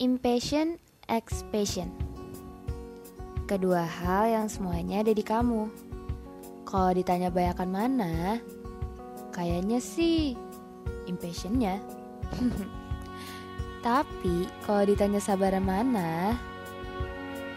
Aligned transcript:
Impatient, 0.00 0.80
expatient. 1.12 1.92
Kedua 3.44 3.84
hal 3.84 4.32
yang 4.32 4.46
semuanya 4.48 5.04
ada 5.04 5.12
di 5.12 5.20
kamu. 5.20 5.68
Kalau 6.64 6.96
ditanya 6.96 7.28
bayakan 7.28 7.68
mana, 7.68 8.40
kayaknya 9.28 9.76
sih 9.76 10.40
impatientnya. 11.04 11.84
Tapi 13.84 14.48
kalau 14.64 14.88
ditanya 14.88 15.20
sabaran 15.20 15.68
mana, 15.68 16.32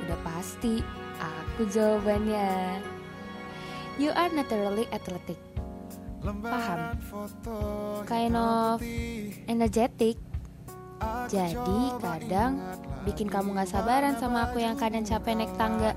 udah 0.03 0.19
pasti 0.27 0.83
aku 1.23 1.63
jawabannya. 1.71 2.83
You 3.95 4.11
are 4.11 4.35
naturally 4.35 4.83
athletic. 4.91 5.39
Paham? 6.19 6.99
Kind 8.03 8.35
of 8.35 8.83
energetic. 9.47 10.32
Jadi 11.29 11.81
kadang 11.99 12.51
bikin 13.03 13.27
kamu 13.27 13.55
gak 13.57 13.69
sabaran 13.71 14.15
sama 14.19 14.49
aku 14.49 14.63
yang 14.63 14.75
kadang 14.79 15.03
capek 15.03 15.33
naik 15.37 15.53
tangga. 15.55 15.91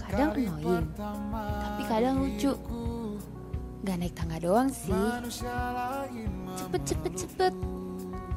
Kadang 0.00 0.34
annoying, 0.34 0.86
tapi 1.38 1.82
kadang 1.86 2.14
lucu. 2.24 2.52
Gak 3.86 3.96
naik 3.96 4.14
tangga 4.18 4.36
doang 4.42 4.68
sih. 4.68 4.92
Cepet 6.58 6.82
cepet 6.84 7.12
cepet. 7.14 7.54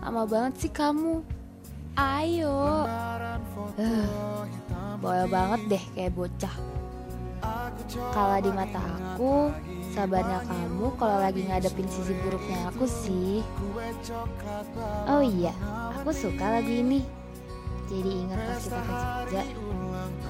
Lama 0.04 0.24
banget 0.28 0.54
sih 0.68 0.72
kamu. 0.72 1.24
Ayo. 1.96 2.88
Uh, 3.78 4.46
boel 5.02 5.26
banget 5.30 5.62
deh 5.78 5.84
kayak 5.98 6.14
bocah. 6.14 6.56
Kalau 8.16 8.38
di 8.40 8.52
mata 8.56 8.80
aku, 8.80 9.52
sabarnya 9.92 10.40
kamu 10.48 10.88
kalau 10.96 11.18
lagi 11.20 11.44
ngadepin 11.44 11.86
sisi 11.92 12.16
buruknya 12.24 12.72
aku 12.72 12.86
sih. 12.88 13.44
Oh 15.06 15.20
iya, 15.20 15.52
aku 16.04 16.12
suka 16.12 16.60
lagu 16.60 16.68
ini. 16.68 17.00
Jadi 17.88 18.28
ingat 18.28 18.36
pas 18.44 18.60
kita 18.60 18.76
ke 18.76 18.92
Jogja, 19.32 19.44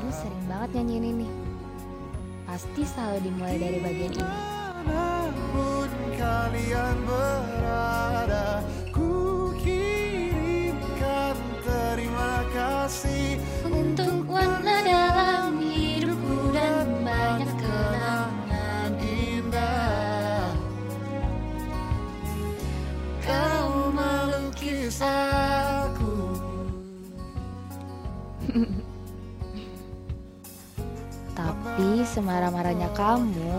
lu 0.05 0.11
sering 0.13 0.45
banget 0.45 0.69
nyanyiin 0.77 1.05
ini. 1.17 1.27
Pasti 2.45 2.85
selalu 2.85 3.17
dimulai 3.25 3.57
dari 3.57 3.79
bagian 3.81 4.13
ini. 4.13 4.33
Kalian 6.13 6.97
berada, 7.09 8.61
ku 8.94 9.49
kirimkan 9.59 11.35
terima 11.66 12.45
kasih 12.53 13.41
Untuk 13.66 14.29
warna 14.29 14.85
dalam 14.85 15.57
hidupku 15.57 16.53
dan 16.53 17.01
banyak 17.01 17.49
kenangan 17.57 18.91
indah. 19.01 20.53
Kau 23.25 23.89
melukis 23.89 25.01
aku. 25.01 25.52
Tapi 31.33 32.05
semarah-marahnya 32.05 32.94
kamu, 32.94 33.53